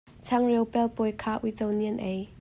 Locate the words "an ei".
1.91-2.21